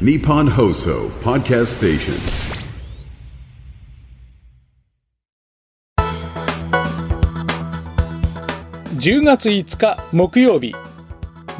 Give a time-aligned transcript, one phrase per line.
[0.00, 2.14] Nippon Hoso Podcast Station.
[8.98, 10.74] 10月5日木曜日。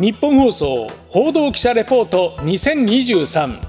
[0.01, 3.61] 日本放送報道記者レポート2023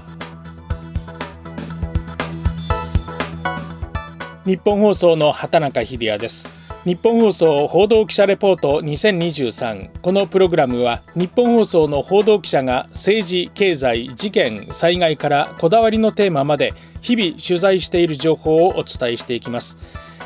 [4.46, 6.55] 日本放送の畑中秀也です。
[6.86, 19.78] 日本放送報道記者レポート2023このプログラムは日本放送の報道記者が政治経済事件災害からこだわりのテーマまで日々取材している情報をお伝えしていきます。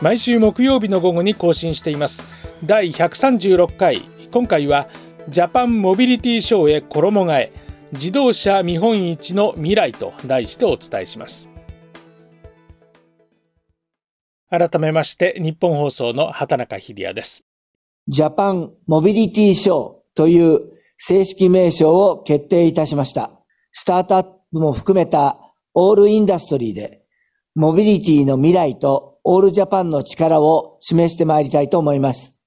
[0.02, 2.22] 毎週木曜日の午後に更新しています。
[2.66, 4.02] 第136回。
[4.30, 4.88] 今回は
[5.30, 7.52] ジャパンモビリティショーへ衣替え。
[7.92, 11.49] 自動車見本市の未来と題してお伝えします。
[14.50, 17.44] 改めまして日本放送の畑中秀也です。
[18.08, 20.60] ジャパンモビリティショーという
[20.98, 23.30] 正式名称を決定いたしました。
[23.70, 25.38] スタートアップも含めた
[25.74, 27.02] オールインダストリーで
[27.54, 32.42] モビリティの未来とオールジャパンの力を示してまいりたいと思います。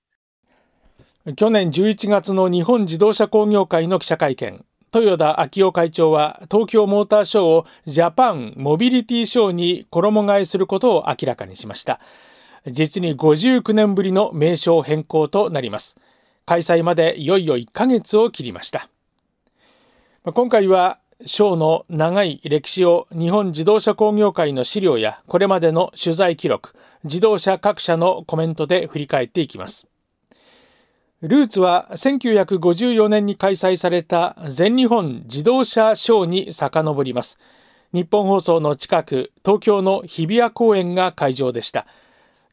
[1.37, 4.65] 去年11月の日本自動車工業会の記者会見
[4.99, 11.99] 豊田昭夫会長は東京モーターショーをジャパンモビリティショーに衣替えすることを明らかにしました。
[12.67, 15.97] 実に59年ぶりの名称変更となります。
[16.45, 18.89] 開催までいよいよ1ヶ月を切りました。
[20.23, 29.92] 今回はショーの長い歴史を日本自動車工業会の資料やこれまでの取材記録自動車各社のコメントで振り返っていきます。
[31.25, 37.39] ルーツは1954年に開催された全日本自動車ショーに遡ります。
[37.93, 41.87] 日本放送の近く、東京の日比谷公園が会場でした。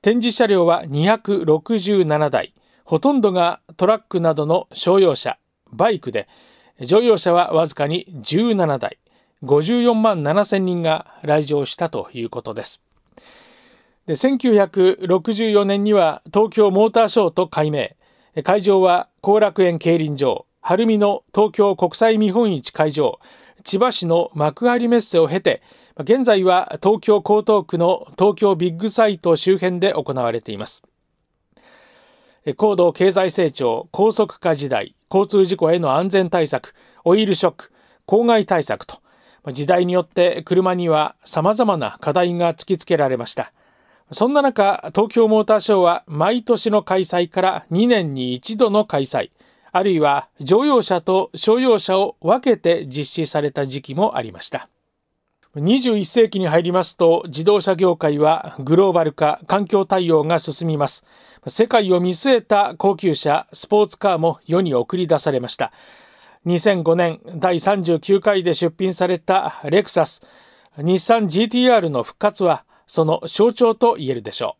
[0.02, 2.54] 展示車両は267台、
[2.84, 5.36] ほとんどがトラックなどの商用車、
[5.72, 6.28] バイクで、
[6.80, 8.98] 乗用車はわずかに17台、
[9.42, 12.84] 54万7千人が来場したということです。
[14.06, 17.96] で1964年には東京モーターショーと改名、
[18.45, 23.18] 会場は後楽園競輪場、晴海の東京国際見本市会場、
[23.64, 25.63] 千葉市の幕張メッセを経て、
[25.98, 30.85] 現在は東京江東区の東京ビッグサイト周辺で行われています。
[32.57, 36.74] 高度経済成長、高速化時代、交通事故への安全対策、
[37.05, 37.73] オイルショック、
[38.07, 39.01] 公害対策と、
[39.52, 43.52] 時代によって車には様々な課題が突きつけられました。
[44.12, 49.30] そんな中、東京モーターショーは毎年の開催から2年に一度の開催、
[49.70, 54.68] あるいは乗用車と商用車を分けて実施された時期もありました。
[55.56, 61.04] 21世紀に入りますと自動車業界はグローバル化、環境対応が進みます。
[61.46, 65.72] 世界を見据えた高級車、スポーツカーも世に送り出されました。
[66.46, 70.22] 2005年第39回で出品されたレクサス、
[70.78, 74.56] 日産 GTR の復活はその象徴と言えるでしょ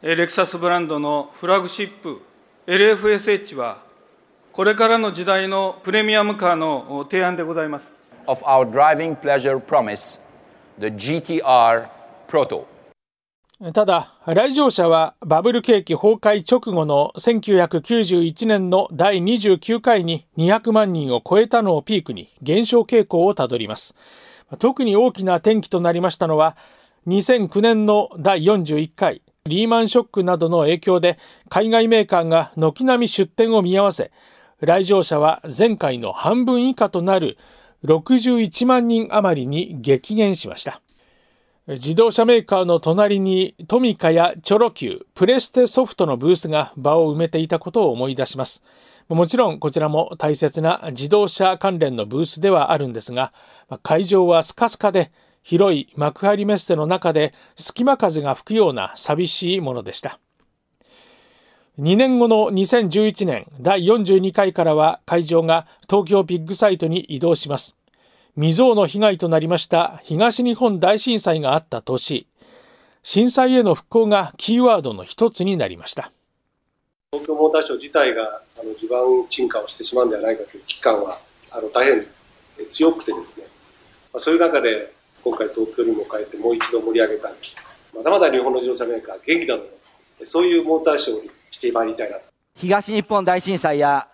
[0.00, 0.14] う。
[0.14, 2.22] レクサスブランドのフラグシップ
[2.68, 3.82] LFSH は
[4.52, 7.92] これからの時代のプレミアムカーの提案でございます。
[8.28, 10.20] Of our driving pleasure promise
[10.78, 11.88] the GTR
[12.28, 12.64] Proto.
[13.72, 23.96] ただ来場者はバブル景気崩壊直後の1991年の第29回に200万人を超えたのをピークに減少傾向をたどります。
[24.60, 26.56] 特に大きな転機となりましたのは
[27.06, 31.18] 2009年の第41回リーマンショックなどの影響で
[31.48, 34.10] 海外メーカーが軒並み出店を見合わせ
[34.60, 37.38] 来場者は前回の半分以下となる
[37.84, 40.80] 61万人余りに激減しました。
[41.68, 48.62] 自動車メーカーの隣にトミカやチョロ Q、プレステソフトのブースが場を埋めていたことを思い出します。
[49.08, 53.32] もちろんこちらも大切な自動車関連のブースではあるんですが
[53.84, 55.12] 会場はスカスカで
[55.46, 60.18] 広い幕張メッセの中で隙間風が吹くような寂しいものでした。
[61.78, 67.76] 2年後の2011年第42回からは会場が東京ビッグサイトに移動します。
[68.34, 72.26] 未曾有の被害となりました東日本大震災があった年、
[73.04, 76.10] 震災への復興がキーワードの一つになりました。
[77.12, 81.20] 東京モーターショー自体があの地盤沈下をしてしまうんではないかという危機感は
[81.52, 82.04] あの大変
[82.68, 83.46] 強くてですね、
[84.12, 84.95] まあ、そういう中で
[85.26, 87.32] 今回東京にも変えてもう一度盛り上げたい
[87.96, 89.64] まだまだ日本の自動車メーカー元気だと
[90.22, 92.18] そういうモーターショーにしてまいりたいな
[92.54, 94.06] 東日本大震災や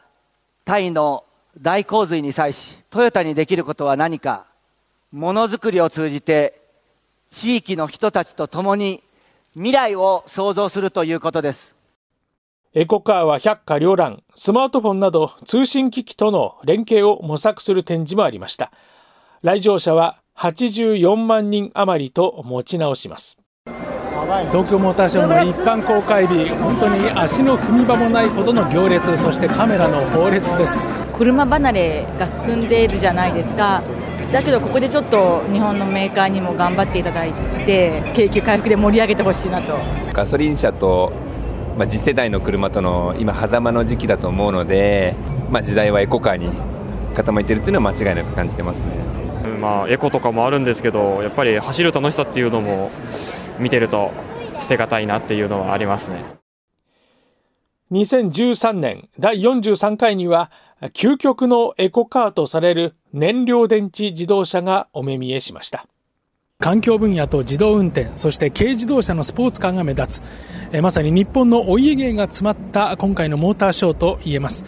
[0.64, 1.24] タイの
[1.60, 4.46] 大洪水に際しトヨタにできることは何か
[5.10, 6.58] ものづくりを通じて
[7.30, 9.02] 地域の人たちと共に
[9.52, 11.74] 未来を創造するということです。
[12.72, 18.72] エコカーは百花繚乱スマートフォンなど通信機器との連携を模索する展示もありました。
[19.42, 23.38] 来場者は84万人余りと持ち直します。
[24.50, 30.80] 東京モーターショーの一般公開日本当に足の踏み場もないほどの行列そしてカメラの放列です。
[31.12, 33.82] 車離れが進んでいるじゃないですか。
[34.32, 37.32] だけどここでちょっと日本のメーカーにも頑張っていただい
[37.66, 39.76] て景気回復で盛り上げてほしいなと。
[40.12, 41.12] ガソリン車と、
[41.76, 45.14] まあ、次世代の車との今狭間の時期だと思うので、
[45.50, 46.48] まあ、時代はエコカーに
[47.14, 48.86] 傾いているっていうのは間違いなく感じてますね、
[49.48, 52.90] まあ、エコとかもあるんですけどやっぱり走る楽しさっていうのも
[53.58, 54.10] 見てると
[54.58, 56.24] 捨てがたいなっていうのはありますね。
[57.92, 60.50] 2013年第43回には
[60.94, 65.86] 究極のエコカーとされる燃料電池自動車がお目見えしました。
[66.58, 70.22] 環境分野と自動運転そして軽自動車のスポーツ感が目立つ。
[70.72, 74.64] えまさに日本のお家芸が詰まった今回のモーターショーと言えます。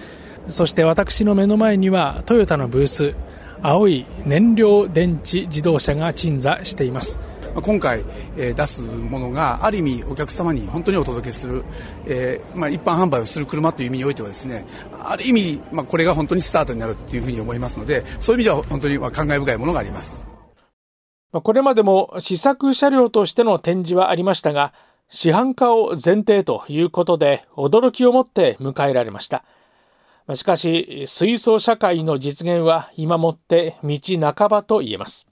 [0.49, 3.15] そして私の目の前にはトヨタのブース
[3.66, 7.19] 青い燃料電池自動車が鎮座しています。
[7.55, 8.05] 今回、
[8.37, 11.64] えー、出すものがある意味お客様に本当にお届けする、
[12.05, 14.66] えーまあ、一般販売をする車という意味においてはですね
[15.00, 20.22] ある意味、まあ、これが本当にスタートになるというふうに思いますのでそういう意味では本当に感慨深いものがあります。
[21.32, 24.75] これまでも試作車両としての展示はありましたが
[25.08, 29.44] 市販化を前提ということで驚きを持って迎えられました
[30.32, 33.99] しかし水素社会の実現は今もって道
[34.35, 35.29] 半ばと言えます。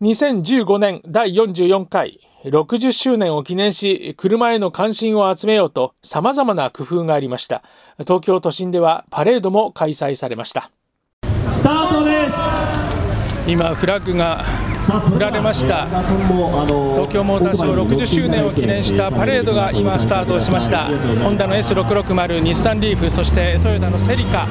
[0.00, 7.62] 2015年第44回60周年を記念し車への関心を集めようと様々な工夫がありました。
[7.98, 10.70] 東京都心ではパレードも開催されました。
[11.50, 12.36] スタートです。
[13.46, 14.44] 今フラッグが
[14.88, 15.86] 振られました。
[15.86, 20.88] 東京モーターショー60周年を記念したパレードが今スタートしました。
[21.22, 24.46] ホンダの S660 日産リーフそしてトヨタのセリカ。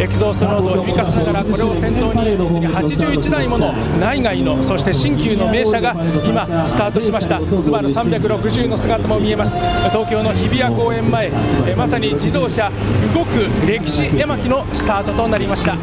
[0.00, 5.94] エキゾーストノードを響かせながらこれを先頭に実に81台もの内外のそして新旧の名車が
[6.26, 7.38] 今スタートしました。
[7.62, 9.54] スバル360の姿も見えます。
[9.90, 11.30] 東京の日比谷公園前
[11.68, 12.72] えまさに自動車
[13.14, 15.76] 動く歴史絵巻のスタートとなりました。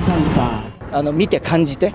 [0.92, 1.94] あの見て感じて。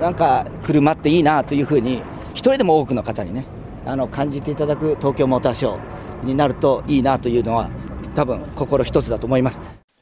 [0.00, 2.02] なんか車っていいなというふうに
[2.32, 3.46] 一人でも多くの方にね
[3.86, 7.70] あの感じていただく東京モーターショーになるといいなというのは
[8.14, 9.60] 多分心一つだと思います。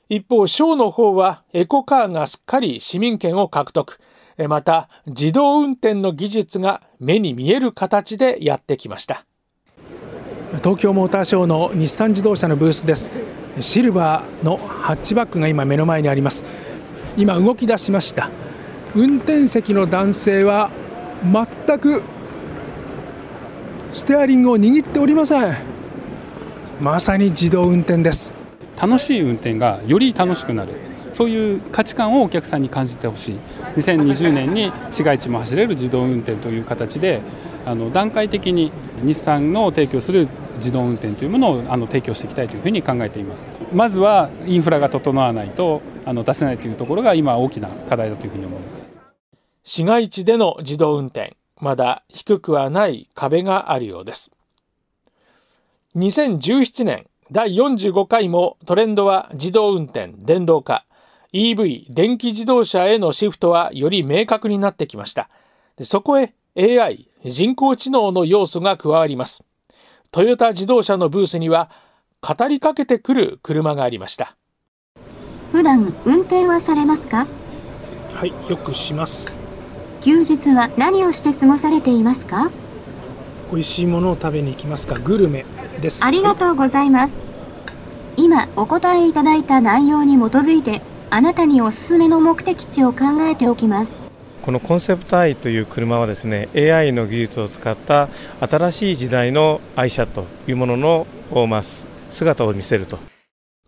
[0.08, 3.98] 一方ショーの方はエコカーがすっかり市民権を獲得。
[4.48, 9.24] また自動運転の技術が目に見える形でやってきました。
[10.58, 13.10] 東京モーターショーの日産自動車のブースです。
[13.60, 16.44] シルバーのハッチバックが今目の前にあります。
[17.16, 18.30] 今動き出しました
[18.96, 20.70] 運転席の男性は
[21.24, 22.02] 全く
[23.92, 25.56] ステアリングを握っておりません。
[26.80, 28.32] まさに自動運転です。
[28.80, 30.72] 楽しい運転がより楽しくなる。
[31.12, 33.38] そういう価値観をお客さんに感じてほしい。
[33.76, 37.20] 2020年に市街地も走れる自動運転という形で
[37.66, 38.70] あの段階的に
[39.02, 43.52] 日産の提供する自動運転というものをあの提供していきたいというふうに考えています。
[43.72, 48.88] まずはインフラが整わないとあの出せないというところが今大きな課題だというふうに思います。
[49.64, 54.30] 市街地での自動運転まだ低くはない壁があるようです。
[55.96, 60.84] 2017年第45回もトレンドは自動運転電動化。
[61.32, 65.28] EV 電気自動車へのシフトはより明確になってきました。
[65.82, 69.44] そこへ AI 人工知能の要素が加わります。
[70.14, 71.72] トヨタ自動車のブースには
[72.20, 74.36] 語りかけてくる車がありました。
[75.50, 77.26] 普段運転はされますか？
[78.12, 79.32] はいよくします。
[80.02, 82.52] 休日は何をして過ごされていますか？
[83.50, 85.00] 美味しいものを食べに行きますか？
[85.00, 85.44] グルメ
[85.80, 86.04] です。
[86.04, 87.20] ありがとうございます。
[88.16, 90.80] 今お答えいただいた内容に基づいて
[91.10, 93.92] あなたにおすすめの目的地を考えておきます
[94.44, 98.10] このコンセプトアイという車はですね AI の技術を使った
[98.40, 101.06] 新しい時代の愛車というものの、
[101.46, 102.98] まあ、姿を見せると。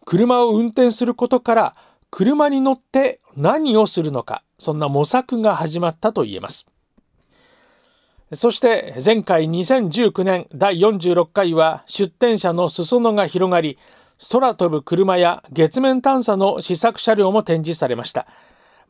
[0.05, 1.73] 車を運転することから
[2.11, 6.67] 車に乗って何をするのかそんな模索が始まったと言えます。
[8.35, 13.79] そして前回2019年第46回は出展者の裾野が広がり
[14.31, 18.27] 空飛ぶ車や月面探査の試作車両も展示されました。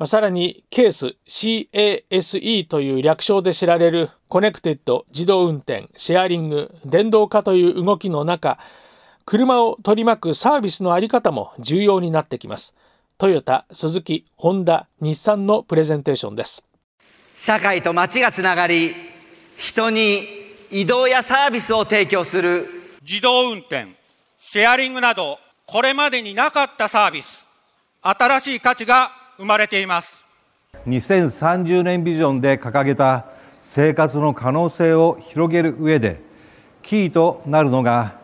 [0.05, 8.59] さらにケース CASE という略称で知られるコネクテッド自動運転シェアリング電動化という動きの中
[9.25, 12.75] 車を取り巻くサービスのあり方も重要になってきます。
[13.19, 16.63] トヨタ、スズキ、ホンダ、日産のプレゼンテーションです。
[17.35, 18.95] 社会と街がつながり
[19.57, 20.23] 人に
[20.71, 22.67] 移動やサービスを提供する。
[23.03, 23.97] 自動運転
[24.39, 27.45] シェアリングなどこれまでになかったサービス。
[28.03, 30.25] 新しい価値が生まれています。
[30.87, 33.27] 2030年ビジョンで掲げた
[33.61, 36.21] 生活の可能性を広げる上で
[36.83, 38.19] キーとなるのが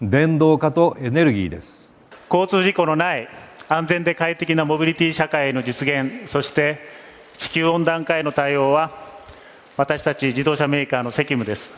[0.00, 1.94] 電動化とエネルギーです。
[2.30, 3.28] 交通事故のない
[3.68, 6.78] 安全で快適なモビリティ社会の実現そして
[7.36, 8.92] 地球温暖化への対応は
[9.76, 11.72] 私たち自動車メーカーの責務です。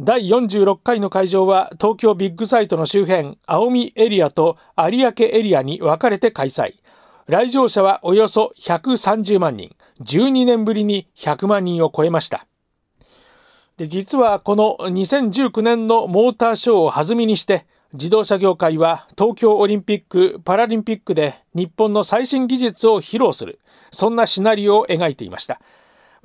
[0.00, 6.74] 第46回の会場は東京ビッグサイトの周辺青海エリアと有明エリアに分かれて開催
[7.28, 9.76] 来場者はおよそ130万人。
[10.00, 12.46] 12年ぶりに100万人を超えました。
[13.76, 25.60] で実はこの2019年のモーターショーを弾みにして自動車業界は東京オリンピック・パラリンピックで日本の最新技術を披露するそんなシナリオを描いていました。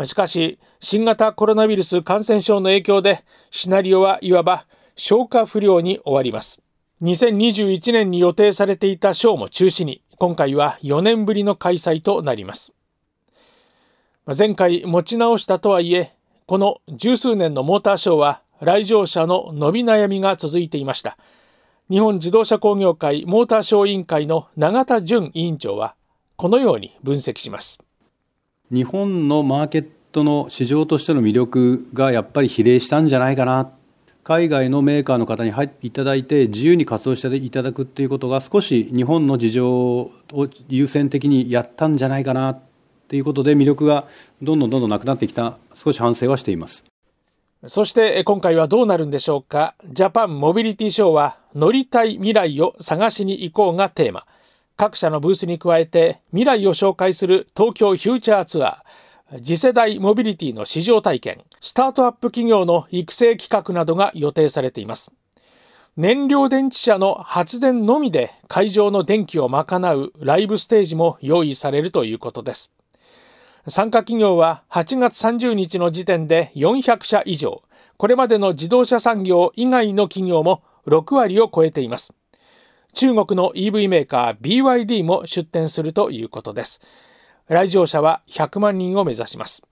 [0.05, 6.61] しかし新型コロナウイルス感染症の影響でシナリオはいわば消化不良に終わります。
[7.01, 10.01] 2021年に予定されていたショーも中止に。
[10.23, 12.73] 今回は4年ぶりの開催となります。
[14.25, 16.13] 前回持ち直したとはいえ
[16.45, 21.17] この十数年のモーターショーは来場者の伸び悩みが続いていました。
[21.89, 25.93] 日本自動車工業会モーターショー委員会の永田純委員長は
[26.37, 27.79] このように分析します。
[28.71, 33.73] 日本のマーケットの市場としての魅力がやっぱり比例したんじゃないかな
[34.23, 40.11] 海外のメーカーの方に入っていただいて自由に活動していただくっていうことが少し日本の事情を
[40.69, 42.59] 優先的にやったんじゃないかなっ
[43.09, 44.07] ていうことで魅力が
[44.41, 45.57] どんどんどんどんなくなってきた。
[45.75, 46.85] 少し反省はしています。
[47.67, 49.75] そして今回はどうなるんでしょうか？
[49.89, 54.25] ジャパンモビリティショーは乗りたい未来を探しに行こうがテーマ。
[54.77, 59.02] 各社のブースに加えて未来を紹介する東京フューチャーツアー。
[59.37, 65.13] 次世代モビリティの市場体験スタートアップ企業の育成企画などが予定されています
[65.95, 72.71] 燃料電池車の発電のみで会場の電気を賄うライブステージも用意されるということです
[73.67, 77.63] 参加企業は8月30日の時点で400社以上、
[77.95, 82.13] これまでの自動車産業以外の企業も6割を超えています。
[82.93, 86.81] 中国の EV メーカー BYD も出展するということです。
[87.47, 89.63] 来場者は100万人を目指します。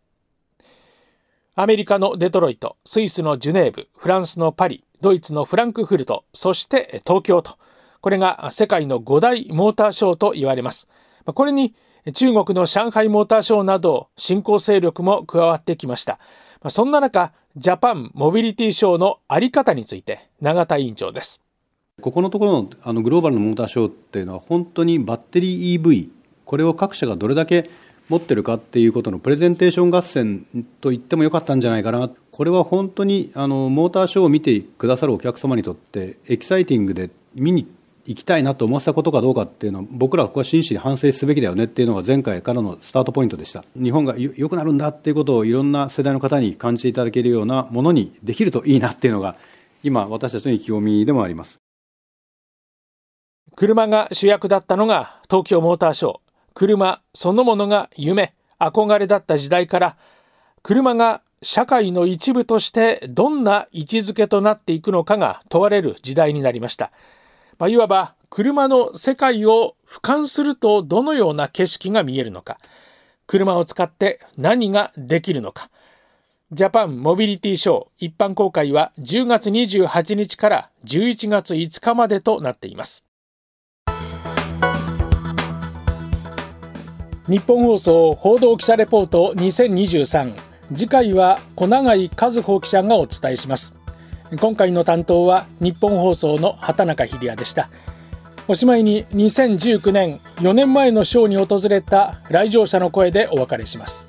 [1.56, 7.58] アメリカのデトロイト、スイスのジュネーブ、フランスのパリ、ドイツのフランクフルト、そして東京と、
[8.02, 10.88] これが世界の5大モーターショーと言われます。
[11.26, 11.76] これに
[12.14, 16.20] 中国の上海モーターショーなど新興勢力も加わってきました。
[16.70, 21.44] そんな中、ジャパンモビリティショーのあり方について永田委員長です。
[22.02, 26.10] ここのところのあのグローバルのモーターショーっていうのは本当にバッテリー EV
[26.52, 27.70] これを各社がどれだけ
[28.10, 30.46] 持ってるかっていうことのプレゼンテーション合戦
[30.82, 32.10] と言ってもよかったんじゃないかな。
[32.30, 37.72] これは本当にあのモーターショーを見てくださるお客様にとってエキサイティングで見に
[38.06, 43.64] 行きたいなと思わせたことかどうかっていうのは僕らはここは真摯に反省すべきだよねっていうのが前回からのスタートポイントでした。
[43.82, 49.38] 日本が良くなるんだっていうことをいろんな世代の方に感じていただけるようなものにできるといいなっていうのが
[49.84, 51.60] 今私たちの意気込みでもあります。
[53.56, 56.31] 車が主役だったのが東京モーターショー。
[56.54, 59.98] 車そのものが夢憧れだった時代から
[60.64, 66.92] 車が社会の一部としてどんな位置づけとなっていくのかが問われる時代になりました。
[67.58, 72.60] まあ、いわば車の世界を俯瞰するとどのような景色が見えるのか、
[73.26, 75.70] 車を使って何ができるのか。
[76.52, 83.06] ジャパンモビリティショー一般公開は10月28日から11月5日までとなっています。
[87.28, 90.34] 日本放送報道記者レポート2023
[90.76, 93.76] 次回は小永井和穂記者がお伝えします。
[94.40, 97.70] 今回の担当は日本放送の畑中秀也でした。
[98.48, 104.08] おしまいに2019年4年前のショーに訪れた来場者の声でお別れします。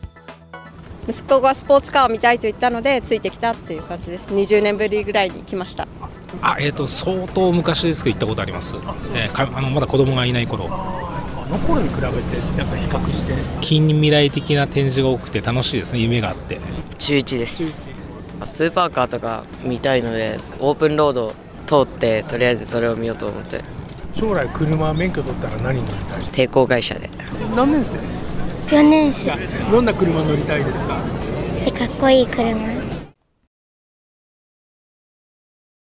[1.06, 4.32] 息子がスポーツカーを見たいと言ったのでついてきたっていう感じです。
[4.32, 5.86] 20年ぶりぐらいに来ました。
[6.40, 8.76] あえーと、相当昔ですけど行ったことあります、
[9.14, 10.68] えー、あのまだ子供がいない頃。
[10.70, 11.01] あ
[11.52, 12.06] の頃に比べて
[12.58, 13.34] やっぱ比較して。
[13.60, 16.00] 近未来的な展示が多くて楽しいですね。
[16.00, 16.58] 夢があって。
[16.98, 17.88] 中1です。
[18.44, 21.34] スーパーカーとか見たいのでオープンロード
[21.66, 23.60] 通ってとりあえずそれを見ようと思って。
[24.12, 26.22] 将来車免許取ったら何乗りたい？
[26.24, 27.08] 抵抗会社で。
[27.54, 27.98] 何年生
[28.68, 29.32] ？4年生。
[29.70, 30.96] どんな車乗りたいですか？
[31.78, 32.81] かっこいい車